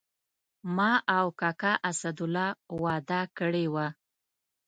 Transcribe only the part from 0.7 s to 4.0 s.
ما او کاکا اسدالله وعده کړې وه.